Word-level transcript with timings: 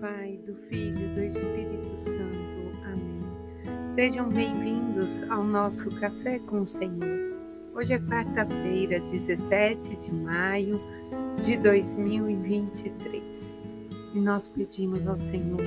Pai, 0.00 0.40
do 0.46 0.54
Filho 0.54 0.98
e 0.98 1.14
do 1.14 1.22
Espírito 1.22 1.92
Santo. 1.94 2.72
Amém. 2.86 3.20
Sejam 3.86 4.30
bem-vindos 4.30 5.22
ao 5.24 5.44
nosso 5.44 5.90
Café 6.00 6.38
com 6.38 6.62
o 6.62 6.66
Senhor. 6.66 7.36
Hoje 7.74 7.92
é 7.92 7.98
quarta-feira, 7.98 8.98
17 9.00 9.96
de 9.96 10.14
maio 10.14 10.80
de 11.44 11.58
2023 11.58 13.58
e 14.14 14.20
nós 14.20 14.48
pedimos 14.48 15.06
ao 15.06 15.18
Senhor, 15.18 15.60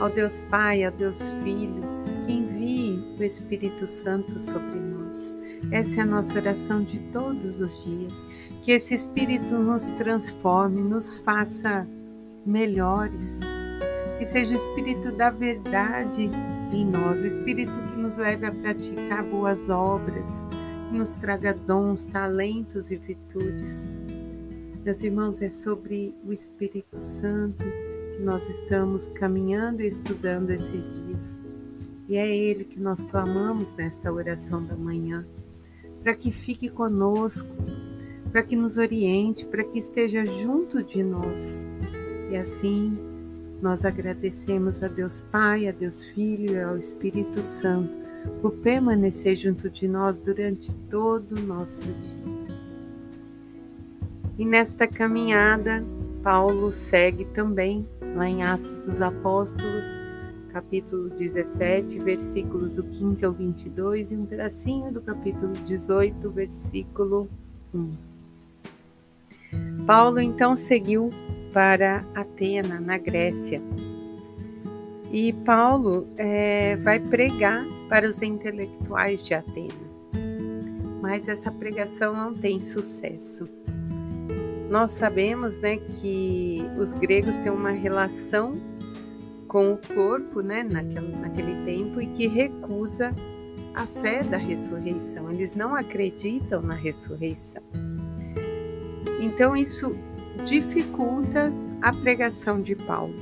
ao 0.00 0.10
Deus 0.10 0.42
Pai, 0.50 0.84
ao 0.84 0.92
Deus 0.92 1.32
Filho, 1.42 1.80
que 2.26 2.34
envie 2.34 3.16
o 3.18 3.24
Espírito 3.24 3.86
Santo 3.86 4.38
sobre 4.38 4.78
nós. 4.78 5.34
Essa 5.72 6.00
é 6.00 6.02
a 6.02 6.06
nossa 6.06 6.38
oração 6.38 6.84
de 6.84 6.98
todos 7.10 7.60
os 7.60 7.82
dias. 7.82 8.28
Que 8.60 8.72
esse 8.72 8.94
Espírito 8.94 9.54
nos 9.54 9.88
transforme, 9.92 10.82
nos 10.82 11.16
faça 11.20 11.88
melhores. 12.46 13.40
Que 14.18 14.24
seja 14.24 14.52
o 14.52 14.56
Espírito 14.56 15.12
da 15.12 15.28
verdade 15.30 16.30
em 16.72 16.86
nós, 16.86 17.22
Espírito 17.22 17.72
que 17.88 17.96
nos 17.96 18.16
leve 18.16 18.46
a 18.46 18.52
praticar 18.52 19.22
boas 19.24 19.68
obras, 19.68 20.46
que 20.88 20.96
nos 20.96 21.16
traga 21.16 21.52
dons, 21.52 22.06
talentos 22.06 22.90
e 22.90 22.96
virtudes. 22.96 23.90
Meus 24.84 25.02
irmãos, 25.02 25.42
é 25.42 25.50
sobre 25.50 26.14
o 26.24 26.32
Espírito 26.32 27.00
Santo 27.00 27.64
que 28.16 28.22
nós 28.22 28.48
estamos 28.48 29.08
caminhando 29.08 29.82
e 29.82 29.86
estudando 29.86 30.50
esses 30.50 30.94
dias. 30.94 31.40
E 32.08 32.16
é 32.16 32.34
Ele 32.34 32.64
que 32.64 32.78
nós 32.78 33.02
clamamos 33.02 33.74
nesta 33.74 34.12
oração 34.12 34.64
da 34.64 34.76
manhã, 34.76 35.26
para 36.02 36.14
que 36.14 36.30
fique 36.30 36.68
conosco, 36.68 37.54
para 38.30 38.42
que 38.42 38.54
nos 38.54 38.78
oriente, 38.78 39.44
para 39.44 39.64
que 39.64 39.78
esteja 39.78 40.24
junto 40.24 40.82
de 40.82 41.02
nós 41.02 41.66
e 42.30 42.36
assim 42.36 42.96
nós 43.60 43.84
agradecemos 43.84 44.82
a 44.82 44.88
Deus 44.88 45.20
Pai, 45.32 45.68
a 45.68 45.72
Deus 45.72 46.04
Filho 46.04 46.54
e 46.54 46.62
ao 46.62 46.76
Espírito 46.76 47.42
Santo 47.42 48.06
por 48.40 48.52
permanecer 48.52 49.36
junto 49.36 49.70
de 49.70 49.88
nós 49.88 50.20
durante 50.20 50.72
todo 50.90 51.36
o 51.36 51.42
nosso 51.42 51.84
dia. 51.84 52.56
E 54.38 54.44
nesta 54.44 54.86
caminhada, 54.86 55.82
Paulo 56.22 56.70
segue 56.72 57.24
também 57.26 57.88
lá 58.14 58.28
em 58.28 58.42
Atos 58.42 58.80
dos 58.80 59.00
Apóstolos, 59.00 59.86
capítulo 60.52 61.08
17, 61.10 61.98
versículos 62.00 62.74
do 62.74 62.82
15 62.82 63.24
ao 63.24 63.32
22 63.32 64.12
e 64.12 64.16
um 64.16 64.26
pedacinho 64.26 64.92
do 64.92 65.00
capítulo 65.00 65.52
18, 65.52 66.30
versículo 66.30 67.28
1. 67.72 67.92
Paulo 69.86 70.20
então 70.20 70.56
seguiu 70.56 71.10
para 71.56 72.04
Atena, 72.14 72.78
na 72.78 72.98
Grécia. 72.98 73.62
E 75.10 75.32
Paulo 75.32 76.06
é, 76.18 76.76
vai 76.76 77.00
pregar 77.00 77.64
para 77.88 78.06
os 78.06 78.20
intelectuais 78.20 79.24
de 79.24 79.32
Atena. 79.32 79.72
Mas 81.00 81.28
essa 81.28 81.50
pregação 81.50 82.14
não 82.14 82.34
tem 82.34 82.60
sucesso. 82.60 83.48
Nós 84.68 84.90
sabemos 84.90 85.58
né, 85.58 85.78
que 85.78 86.62
os 86.78 86.92
gregos 86.92 87.38
têm 87.38 87.50
uma 87.50 87.70
relação 87.70 88.60
com 89.48 89.72
o 89.72 89.78
corpo 89.78 90.42
né, 90.42 90.62
naquele, 90.62 91.16
naquele 91.16 91.64
tempo 91.64 92.02
e 92.02 92.06
que 92.08 92.26
recusa 92.26 93.14
a 93.74 93.86
fé 93.86 94.22
da 94.22 94.36
ressurreição. 94.36 95.32
Eles 95.32 95.54
não 95.54 95.74
acreditam 95.74 96.60
na 96.60 96.74
ressurreição. 96.74 97.62
Então, 99.22 99.56
isso 99.56 99.96
dificulta 100.44 101.52
a 101.80 101.92
pregação 101.92 102.60
de 102.60 102.74
Paulo. 102.74 103.14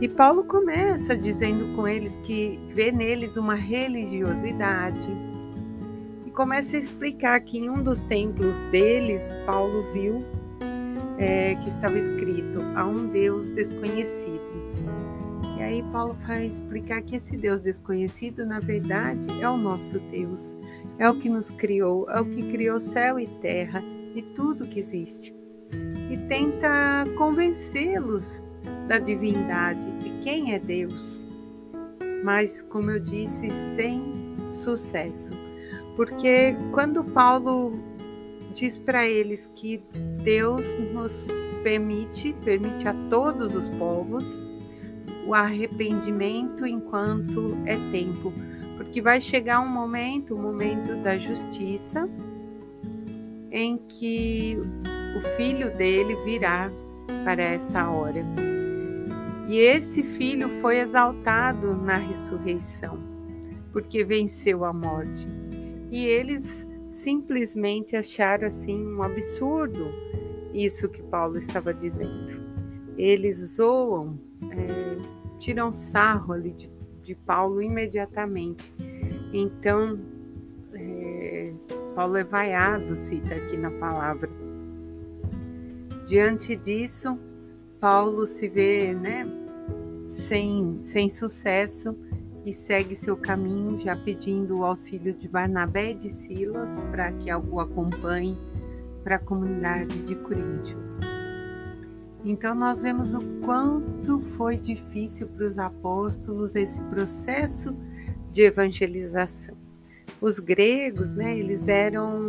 E 0.00 0.08
Paulo 0.08 0.44
começa 0.44 1.14
dizendo 1.14 1.74
com 1.76 1.86
eles 1.86 2.18
que 2.22 2.58
vê 2.68 2.90
neles 2.90 3.36
uma 3.36 3.54
religiosidade 3.54 5.08
e 6.24 6.30
começa 6.30 6.76
a 6.76 6.80
explicar 6.80 7.40
que 7.40 7.58
em 7.58 7.68
um 7.68 7.82
dos 7.82 8.02
templos 8.04 8.56
deles, 8.70 9.22
Paulo 9.44 9.84
viu 9.92 10.24
é, 11.18 11.54
que 11.56 11.68
estava 11.68 11.98
escrito 11.98 12.62
a 12.74 12.86
um 12.86 13.08
Deus 13.08 13.50
desconhecido. 13.50 14.40
E 15.58 15.62
aí 15.62 15.82
Paulo 15.92 16.14
vai 16.14 16.46
explicar 16.46 17.02
que 17.02 17.16
esse 17.16 17.36
Deus 17.36 17.60
desconhecido, 17.60 18.46
na 18.46 18.58
verdade, 18.58 19.28
é 19.42 19.48
o 19.50 19.58
nosso 19.58 19.98
Deus, 19.98 20.56
é 20.98 21.10
o 21.10 21.14
que 21.18 21.28
nos 21.28 21.50
criou, 21.50 22.08
é 22.08 22.18
o 22.18 22.24
que 22.24 22.50
criou 22.50 22.80
céu 22.80 23.20
e 23.20 23.26
terra 23.26 23.82
e 24.14 24.22
tudo 24.22 24.66
que 24.66 24.78
existe 24.78 25.39
e 26.10 26.16
tenta 26.28 27.06
convencê-los 27.16 28.42
da 28.88 28.98
divindade, 28.98 29.86
de 30.00 30.10
quem 30.22 30.52
é 30.52 30.58
Deus. 30.58 31.24
Mas, 32.24 32.62
como 32.62 32.90
eu 32.90 32.98
disse, 32.98 33.48
sem 33.50 34.02
sucesso. 34.52 35.32
Porque 35.94 36.56
quando 36.72 37.04
Paulo 37.04 37.78
diz 38.52 38.76
para 38.76 39.06
eles 39.06 39.48
que 39.54 39.80
Deus 40.22 40.74
nos 40.92 41.28
permite, 41.62 42.34
permite 42.44 42.88
a 42.88 42.94
todos 43.08 43.54
os 43.54 43.68
povos, 43.68 44.44
o 45.26 45.34
arrependimento 45.34 46.66
enquanto 46.66 47.56
é 47.64 47.76
tempo, 47.92 48.32
porque 48.76 49.00
vai 49.00 49.20
chegar 49.20 49.60
um 49.60 49.68
momento, 49.68 50.34
o 50.34 50.38
um 50.38 50.42
momento 50.42 50.96
da 51.02 51.16
justiça, 51.16 52.08
em 53.52 53.76
que 53.76 54.58
o 55.16 55.20
filho 55.20 55.76
dele 55.76 56.14
virá 56.24 56.70
para 57.24 57.42
essa 57.42 57.88
hora. 57.88 58.24
E 59.48 59.58
esse 59.58 60.02
filho 60.02 60.48
foi 60.60 60.78
exaltado 60.78 61.74
na 61.74 61.96
ressurreição, 61.96 62.98
porque 63.72 64.04
venceu 64.04 64.64
a 64.64 64.72
morte. 64.72 65.26
E 65.90 66.06
eles 66.06 66.66
simplesmente 66.88 67.96
acharam 67.96 68.46
assim 68.46 68.86
um 68.94 69.02
absurdo 69.02 69.92
isso 70.54 70.88
que 70.88 71.02
Paulo 71.02 71.36
estava 71.36 71.74
dizendo. 71.74 72.40
Eles 72.96 73.56
zoam, 73.56 74.18
é, 74.50 75.36
tiram 75.38 75.72
sarro 75.72 76.32
ali 76.32 76.52
de, 76.52 76.70
de 77.02 77.14
Paulo 77.14 77.60
imediatamente. 77.60 78.72
Então, 79.32 79.98
é, 80.72 81.52
Paulo 81.94 82.16
é 82.16 82.24
vaiado, 82.24 82.94
cita 82.94 83.34
aqui 83.34 83.56
na 83.56 83.70
palavra 83.72 84.30
Diante 86.10 86.56
disso, 86.56 87.16
Paulo 87.78 88.26
se 88.26 88.48
vê 88.48 88.92
né, 88.92 89.24
sem, 90.08 90.80
sem 90.82 91.08
sucesso 91.08 91.96
e 92.44 92.52
segue 92.52 92.96
seu 92.96 93.16
caminho, 93.16 93.78
já 93.78 93.94
pedindo 93.94 94.58
o 94.58 94.64
auxílio 94.64 95.14
de 95.14 95.28
Barnabé 95.28 95.92
e 95.92 95.94
de 95.94 96.08
Silas 96.08 96.80
para 96.90 97.12
que 97.12 97.32
o 97.32 97.60
acompanhe 97.60 98.36
para 99.04 99.14
a 99.14 99.18
comunidade 99.20 100.02
de 100.02 100.16
Coríntios. 100.16 100.98
Então, 102.24 102.56
nós 102.56 102.82
vemos 102.82 103.14
o 103.14 103.20
quanto 103.44 104.18
foi 104.18 104.56
difícil 104.56 105.28
para 105.28 105.46
os 105.46 105.58
apóstolos 105.58 106.56
esse 106.56 106.80
processo 106.86 107.72
de 108.32 108.42
evangelização. 108.42 109.56
Os 110.20 110.40
gregos, 110.40 111.14
né, 111.14 111.38
eles 111.38 111.68
eram 111.68 112.26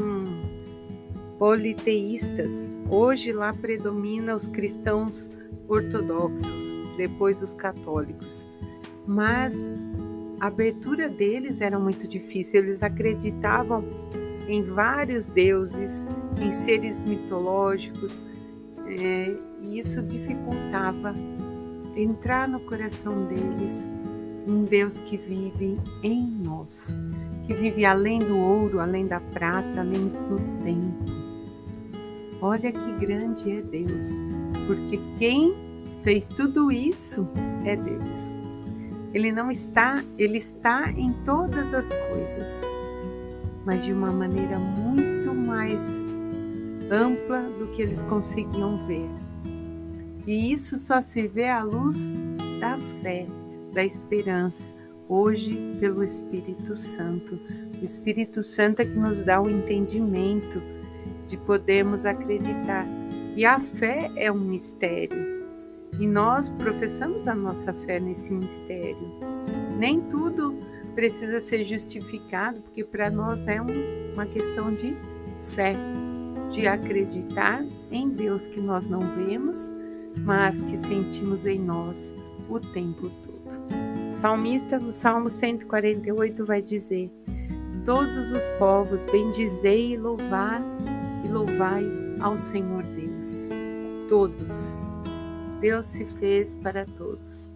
politeístas. 1.42 2.70
Hoje 2.88 3.34
lá 3.34 3.52
predomina 3.52 4.36
os 4.36 4.46
cristãos 4.46 5.32
ortodoxos, 5.68 6.76
depois 6.98 7.42
os 7.42 7.56
católicos. 7.56 8.48
Mas 9.08 9.72
a 10.40 10.46
abertura 10.46 11.10
deles 11.10 11.60
era 11.60 11.80
muito 11.80 12.08
difícil, 12.08 12.60
eles 12.60 12.84
acreditavam 12.84 13.84
em 14.48 14.62
vários 14.62 15.26
deuses, 15.26 16.08
em 16.40 16.52
seres 16.52 17.02
mitológicos, 17.02 18.22
é, 18.86 19.36
e 19.64 19.80
isso 19.80 20.00
dificultava 20.04 21.16
entrar 21.96 22.48
no 22.48 22.60
coração 22.60 23.26
deles 23.26 23.90
um 24.46 24.64
Deus 24.64 25.00
que 25.00 25.18
vive 25.18 25.80
em 26.04 26.24
nós, 26.24 26.96
que 27.48 27.56
vive 27.56 27.84
além 27.84 28.20
do 28.20 28.38
ouro, 28.38 28.80
além 28.80 29.08
da 29.08 29.20
prata, 29.20 29.80
além 29.80 30.08
do 30.08 30.64
tempo. 30.64 31.21
Olha 32.42 32.72
que 32.72 32.92
grande 32.94 33.52
é 33.52 33.62
Deus, 33.62 34.20
porque 34.66 35.00
quem 35.20 35.54
fez 36.02 36.28
tudo 36.28 36.72
isso 36.72 37.28
é 37.64 37.76
Deus. 37.76 38.34
Ele 39.14 39.32
não 39.32 39.52
está, 39.52 40.04
ele 40.18 40.38
está 40.38 40.90
em 40.92 41.14
todas 41.24 41.72
as 41.72 41.90
coisas, 42.10 42.64
mas 43.64 43.86
de 43.86 43.94
uma 43.94 44.12
maneira 44.12 44.58
muito 44.58 45.36
mais 45.36 46.04
ampla 46.90 47.44
do 47.44 47.68
que 47.68 47.84
eles 47.84 48.02
conseguiam 48.04 48.88
ver. 48.88 49.08
E 50.26 50.52
isso 50.52 50.80
só 50.80 51.00
se 51.00 51.28
vê 51.28 51.48
à 51.48 51.64
luz 51.64 52.12
da 52.60 52.80
fé, 52.80 53.28
da 53.72 53.84
esperança, 53.86 54.68
hoje 55.08 55.78
pelo 55.80 56.04
Espírito 56.04 56.76
Santo. 56.76 57.40
O 57.80 57.86
Espírito 57.86 58.42
Santo 58.42 58.80
é 58.80 58.86
que 58.86 58.98
nos 58.98 59.22
dá 59.22 59.40
o 59.40 59.48
entendimento 59.48 60.60
de 61.32 61.38
podermos 61.38 62.06
acreditar. 62.06 62.86
E 63.36 63.46
a 63.46 63.60
fé 63.60 64.12
é 64.18 64.30
um 64.30 64.40
mistério. 64.40 65.42
E 65.98 66.06
nós 66.06 66.50
professamos 66.50 67.28
a 67.28 67.34
nossa 67.34 67.74
fé 67.74 68.00
nesse 68.00 68.34
mistério. 68.34 69.08
Nem 69.78 70.02
tudo 70.02 70.56
precisa 70.94 71.40
ser 71.40 71.64
justificado, 71.64 72.62
porque 72.62 72.84
para 72.84 73.10
nós 73.10 73.48
é 73.48 73.62
um, 73.62 74.14
uma 74.14 74.26
questão 74.26 74.74
de 74.74 74.96
fé, 75.44 75.76
de 76.52 76.68
acreditar 76.68 77.66
em 77.90 78.10
Deus 78.10 78.46
que 78.46 78.60
nós 78.60 78.88
não 78.88 79.00
vemos, 79.16 79.74
mas 80.18 80.62
que 80.62 80.76
sentimos 80.76 81.46
em 81.46 81.60
nós 81.60 82.14
o 82.50 82.60
tempo 82.60 83.10
todo. 83.10 83.32
O 84.10 84.14
salmista, 84.14 84.78
no 84.78 84.92
Salmo 84.92 85.30
148, 85.30 86.46
vai 86.46 86.62
dizer: 86.62 87.10
Todos 87.86 88.32
os 88.34 88.48
povos, 88.60 89.06
bendizei 89.06 89.94
e 89.94 89.98
louvar 89.98 90.62
e 91.24 91.28
louvai 91.28 91.86
ao 92.20 92.38
Senhor 92.38 92.84
Deus. 92.84 93.50
Todos. 94.08 94.80
Deus 95.60 95.86
se 95.86 96.06
fez 96.06 96.56
para 96.56 96.86
todos. 96.86 97.52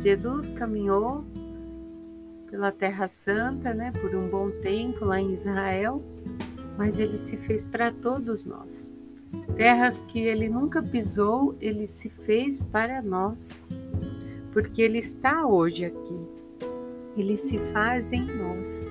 Jesus 0.00 0.50
caminhou 0.50 1.24
pela 2.50 2.70
Terra 2.70 3.08
Santa, 3.08 3.72
né, 3.72 3.90
por 3.92 4.14
um 4.14 4.28
bom 4.28 4.50
tempo 4.62 5.04
lá 5.04 5.18
em 5.18 5.32
Israel, 5.32 6.02
mas 6.76 6.98
ele 6.98 7.16
se 7.16 7.36
fez 7.36 7.64
para 7.64 7.90
todos 7.90 8.44
nós. 8.44 8.92
Terras 9.56 10.00
que 10.00 10.20
ele 10.20 10.48
nunca 10.48 10.82
pisou, 10.82 11.56
ele 11.60 11.88
se 11.88 12.10
fez 12.10 12.60
para 12.60 13.00
nós, 13.00 13.66
porque 14.52 14.82
ele 14.82 14.98
está 14.98 15.46
hoje 15.46 15.86
aqui. 15.86 16.20
Ele 17.16 17.36
se 17.36 17.58
faz 17.72 18.12
em 18.12 18.22
nós. 18.22 18.86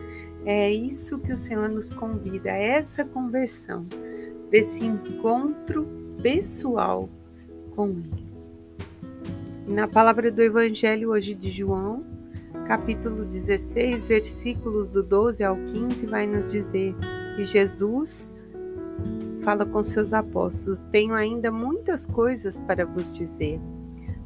É 0.45 0.71
isso 0.71 1.19
que 1.19 1.31
o 1.31 1.37
Senhor 1.37 1.69
nos 1.69 1.89
convida, 1.89 2.51
a 2.51 2.57
essa 2.57 3.05
conversão, 3.05 3.85
desse 4.49 4.83
encontro 4.83 5.87
pessoal 6.21 7.07
com 7.75 7.89
Ele. 7.89 8.31
Na 9.67 9.87
palavra 9.87 10.31
do 10.31 10.41
Evangelho 10.41 11.11
hoje 11.11 11.35
de 11.35 11.49
João, 11.49 12.03
capítulo 12.67 13.23
16, 13.23 14.07
versículos 14.07 14.89
do 14.89 15.03
12 15.03 15.43
ao 15.43 15.55
15, 15.55 16.05
vai 16.07 16.25
nos 16.25 16.51
dizer 16.51 16.95
que 17.35 17.45
Jesus 17.45 18.33
fala 19.43 19.65
com 19.65 19.83
seus 19.83 20.11
apóstolos: 20.11 20.83
Tenho 20.91 21.13
ainda 21.13 21.51
muitas 21.51 22.07
coisas 22.07 22.57
para 22.59 22.85
vos 22.85 23.13
dizer, 23.13 23.59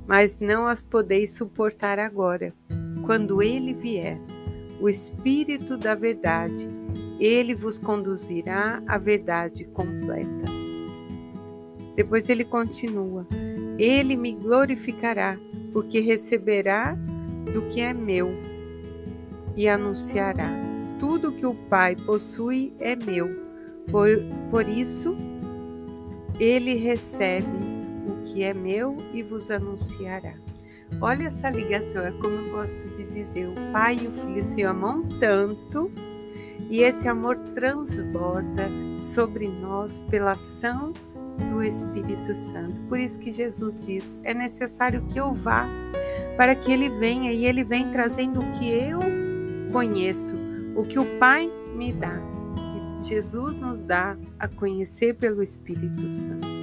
mas 0.08 0.40
não 0.40 0.68
as 0.68 0.82
podeis 0.82 1.32
suportar 1.32 2.00
agora. 2.00 2.54
Quando 3.06 3.42
ele 3.42 3.74
vier, 3.74 4.20
o 4.80 4.90
Espírito 4.90 5.78
da 5.78 5.96
Verdade, 5.96 6.70
ele 7.20 7.56
vos 7.56 7.80
conduzirá 7.80 8.82
à 8.88 8.98
verdade 8.98 9.66
completa. 9.66 10.46
Depois 11.96 12.28
ele 12.30 12.44
continua: 12.44 13.26
Ele 13.78 14.16
me 14.18 14.34
glorificará, 14.34 15.38
porque 15.72 16.00
receberá 16.00 16.98
do 17.54 17.62
que 17.70 17.82
é 17.82 17.94
meu 17.94 18.30
e 19.56 19.68
anunciará. 19.68 20.50
Tudo 21.00 21.32
que 21.32 21.46
o 21.46 21.56
Pai 21.56 21.96
possui 21.96 22.74
é 22.80 22.96
meu. 22.96 23.28
Por, 23.90 24.10
por 24.50 24.68
isso, 24.68 25.16
ele 26.40 26.76
recebe 26.76 27.48
o 28.08 28.24
que 28.24 28.44
é 28.44 28.54
meu 28.54 28.98
e 29.14 29.24
vos 29.24 29.50
anunciará. 29.50 30.34
Olha 31.02 31.24
essa 31.26 31.50
ligação, 31.50 32.06
é 32.06 32.12
como 32.12 32.36
eu 32.36 32.52
gosto 32.52 32.88
de 32.96 33.04
dizer: 33.06 33.48
o 33.48 33.72
Pai 33.72 33.98
e 34.02 34.08
o 34.08 34.12
Filho 34.12 34.44
se 34.44 34.62
amam 34.64 35.04
tanto 35.20 35.92
e 36.70 36.82
esse 36.82 37.08
amor 37.08 37.38
transborda 37.54 38.70
sobre 39.00 39.48
nós 39.48 40.00
pela 40.10 40.32
ação 40.32 40.94
do 41.52 41.62
Espírito 41.62 42.34
Santo. 42.34 42.82
Por 42.84 43.00
isso 43.00 43.20
que 43.20 43.32
Jesus 43.32 43.78
diz: 43.78 44.18
é 44.24 44.34
necessário 44.34 45.06
que 45.08 45.20
eu 45.20 45.34
vá 45.34 45.68
para 46.38 46.56
que 46.56 46.72
ele 46.72 46.90
venha 46.90 47.32
e 47.32 47.46
ele 47.46 47.64
vem 47.64 47.92
trazendo 47.92 48.42
o 48.42 48.52
que 48.54 48.70
eu 48.70 49.00
conheço, 49.72 50.36
o 50.76 50.84
que 50.84 50.98
o 50.98 51.06
Pai 51.20 51.52
me 51.76 51.94
dá. 51.94 52.20
Jesus 53.02 53.58
nos 53.58 53.82
dá 53.82 54.18
a 54.40 54.48
conhecer 54.48 55.14
pelo 55.16 55.44
Espírito 55.44 56.10
Santo. 56.10 56.55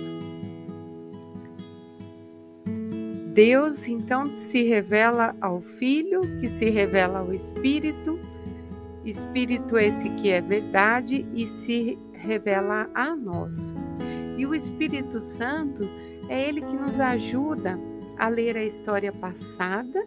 Deus 3.32 3.88
então 3.88 4.36
se 4.36 4.62
revela 4.62 5.34
ao 5.40 5.62
Filho, 5.62 6.20
que 6.38 6.48
se 6.48 6.68
revela 6.68 7.20
ao 7.20 7.32
Espírito, 7.32 8.18
Espírito 9.04 9.78
esse 9.78 10.08
que 10.10 10.30
é 10.30 10.40
verdade 10.40 11.26
e 11.34 11.48
se 11.48 11.98
revela 12.12 12.88
a 12.94 13.16
nós. 13.16 13.74
E 14.36 14.46
o 14.46 14.54
Espírito 14.54 15.20
Santo 15.20 15.82
é 16.28 16.48
ele 16.48 16.60
que 16.60 16.76
nos 16.76 17.00
ajuda 17.00 17.78
a 18.18 18.28
ler 18.28 18.56
a 18.56 18.64
história 18.64 19.12
passada 19.12 20.06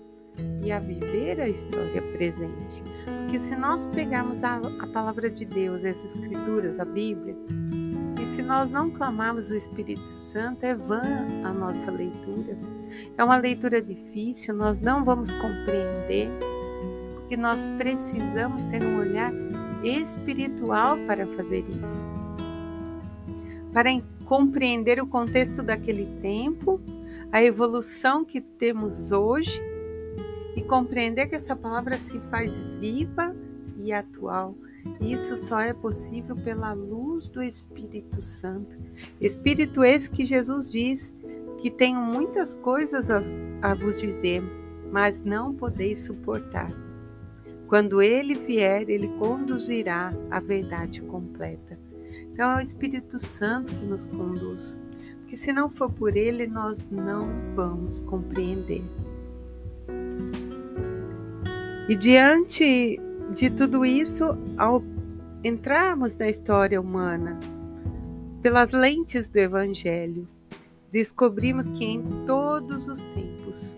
e 0.63 0.71
a 0.71 0.79
viver 0.79 1.41
a 1.41 1.49
história 1.49 2.01
presente. 2.13 2.83
Porque 3.23 3.39
se 3.39 3.55
nós 3.55 3.87
pegarmos 3.87 4.43
a, 4.43 4.61
a 4.79 4.87
palavra 4.87 5.29
de 5.29 5.45
Deus, 5.45 5.83
as 5.83 6.05
Escrituras, 6.05 6.79
a 6.79 6.85
Bíblia, 6.85 7.35
e 8.21 8.25
se 8.25 8.41
nós 8.41 8.71
não 8.71 8.89
clamarmos 8.89 9.51
o 9.51 9.55
Espírito 9.55 10.07
Santo, 10.07 10.63
é 10.63 10.73
vã 10.73 11.01
a 11.43 11.51
nossa 11.51 11.91
leitura. 11.91 12.57
É 13.17 13.23
uma 13.23 13.37
leitura 13.37 13.81
difícil, 13.81 14.53
nós 14.53 14.81
não 14.81 15.03
vamos 15.03 15.31
compreender, 15.31 16.29
porque 17.15 17.37
nós 17.37 17.65
precisamos 17.77 18.63
ter 18.63 18.83
um 18.83 18.99
olhar 18.99 19.31
espiritual 19.83 20.97
para 21.07 21.25
fazer 21.27 21.65
isso. 21.83 22.07
Para 23.71 23.89
compreender 24.25 25.01
o 25.01 25.07
contexto 25.07 25.61
daquele 25.61 26.05
tempo 26.21 26.81
a 27.31 27.43
evolução 27.43 28.23
que 28.23 28.39
temos 28.39 29.11
hoje 29.11 29.59
e 30.55 30.61
compreender 30.61 31.27
que 31.27 31.35
essa 31.35 31.55
palavra 31.55 31.97
se 31.97 32.17
faz 32.21 32.61
viva 32.79 33.35
e 33.77 33.91
atual. 33.91 34.55
Isso 35.01 35.35
só 35.35 35.59
é 35.59 35.73
possível 35.73 36.35
pela 36.35 36.71
luz 36.71 37.27
do 37.27 37.43
Espírito 37.43 38.21
Santo. 38.21 38.77
Espírito 39.19 39.83
esse 39.83 40.09
que 40.09 40.25
Jesus 40.25 40.69
diz 40.69 41.13
que 41.65 41.71
tenho 41.71 41.99
muitas 41.99 42.53
coisas 42.53 43.09
a, 43.09 43.21
a 43.63 43.73
vos 43.73 43.99
dizer, 43.99 44.43
mas 44.91 45.23
não 45.23 45.51
podeis 45.51 45.97
suportar. 45.97 46.71
Quando 47.67 48.03
ele 48.03 48.35
vier, 48.35 48.87
ele 48.87 49.07
conduzirá 49.17 50.13
a 50.29 50.39
verdade 50.39 51.01
completa. 51.01 51.79
Então 52.31 52.51
é 52.51 52.57
o 52.57 52.61
Espírito 52.61 53.17
Santo 53.17 53.73
que 53.73 53.83
nos 53.83 54.05
conduz 54.05 54.77
que 55.27 55.35
se 55.35 55.51
não 55.51 55.67
for 55.67 55.91
por 55.91 56.15
Ele, 56.15 56.45
nós 56.45 56.87
não 56.91 57.27
vamos 57.55 57.99
compreender. 57.99 58.83
E 61.89 61.95
diante 61.95 63.01
de 63.35 63.49
tudo 63.49 63.83
isso, 63.83 64.37
ao 64.55 64.83
entrarmos 65.43 66.15
na 66.15 66.29
história 66.29 66.79
humana, 66.79 67.39
pelas 68.43 68.71
lentes 68.71 69.29
do 69.29 69.39
Evangelho, 69.39 70.27
descobrimos 70.95 71.69
que 71.71 71.83
em 71.83 72.01
todos 72.25 72.87
os 72.87 73.01
tempos 73.13 73.77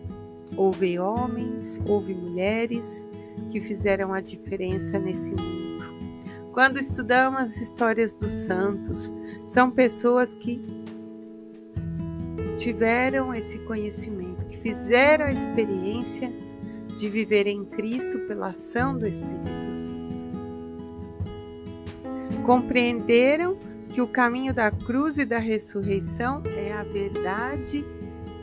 houve 0.56 1.00
homens, 1.00 1.82
houve 1.88 2.14
mulheres 2.14 3.04
que 3.50 3.60
fizeram 3.60 4.14
a 4.14 4.22
diferença 4.22 5.00
nesse 5.00 5.32
mundo. 5.32 6.52
Quando 6.54 6.78
estudamos 6.78 7.40
as 7.40 7.58
histórias 7.58 8.14
dos 8.14 8.32
santos, 8.32 9.12
são 9.48 9.72
pessoas 9.72 10.36
que 10.36 10.62
tiveram 12.60 13.34
esse 13.34 13.58
conhecimento, 13.66 14.46
que 14.46 14.58
fizeram 14.58 15.26
a 15.26 15.32
experiência 15.32 16.32
de 17.00 17.10
viver 17.10 17.48
em 17.48 17.66
Cristo 17.66 18.20
pela 18.28 18.50
ação 18.50 18.96
do 18.96 19.08
Espírito 19.08 19.74
Santo. 19.74 19.98
Compreenderam 22.46 23.58
que 23.98 24.02
o 24.02 24.08
caminho 24.08 24.54
da 24.54 24.70
cruz 24.70 25.18
e 25.18 25.26
da 25.26 25.40
ressurreição 25.40 26.44
é 26.56 26.72
a 26.72 26.84
verdade 26.84 27.84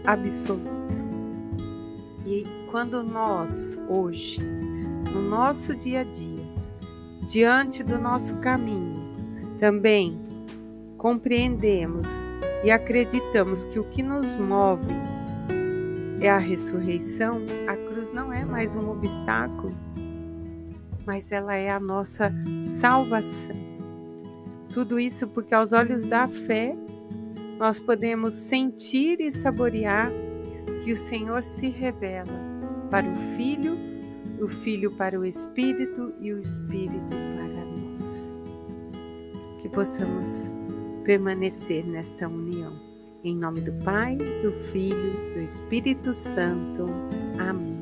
absoluta. 0.05 0.69
E 2.27 2.43
quando 2.73 3.05
nós, 3.05 3.79
hoje, 3.89 4.41
no 5.13 5.23
nosso 5.23 5.77
dia 5.77 6.01
a 6.01 6.03
dia, 6.03 6.45
diante 7.29 7.85
do 7.85 8.01
nosso 8.01 8.35
caminho, 8.39 9.15
também 9.61 10.21
compreendemos 10.99 12.09
e 12.65 12.73
acreditamos 12.73 13.63
que 13.63 13.79
o 13.79 13.85
que 13.85 14.03
nos 14.03 14.35
move 14.35 14.93
é 16.21 16.31
a 16.31 16.39
ressurreição, 16.39 17.35
a 17.69 17.77
cruz 17.77 18.11
não 18.11 18.33
é 18.33 18.45
mais 18.45 18.75
um 18.75 18.91
obstáculo, 18.91 19.73
mas 21.07 21.31
ela 21.31 21.55
é 21.55 21.71
a 21.71 21.79
nossa 21.79 22.35
salvação. 22.61 23.64
Tudo 24.75 24.99
isso 24.99 25.29
porque, 25.29 25.55
aos 25.55 25.73
olhos 25.73 26.05
da 26.05 26.29
fé, 26.29 26.77
nós 27.59 27.79
podemos 27.79 28.35
sentir 28.35 29.21
e 29.21 29.31
saborear 29.31 30.11
que 30.83 30.93
o 30.93 30.97
Senhor 30.97 31.45
se 31.45 31.69
revela 31.69 32.35
para 32.91 33.09
o 33.09 33.15
Filho, 33.15 33.79
o 34.41 34.49
Filho 34.49 34.91
para 34.91 35.19
o 35.19 35.25
Espírito 35.25 36.13
e 36.21 36.33
o 36.33 36.41
Espírito 36.41 37.17
para 37.37 37.65
nós. 37.65 38.43
Que 39.63 39.69
possamos 39.69 40.51
permanecer 41.05 41.87
nesta 41.87 42.29
união. 42.29 42.73
Em 43.23 43.37
nome 43.37 43.61
do 43.61 43.73
Pai, 43.85 44.17
do 44.17 44.51
Filho, 44.73 45.35
do 45.35 45.41
Espírito 45.41 46.13
Santo. 46.13 46.87
Amém. 47.39 47.79